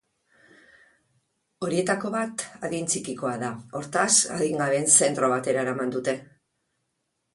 [1.67, 3.51] Horietako bat adin txikikoa da,
[3.81, 6.17] hortaz, adingabeen zentro batera eraman dute.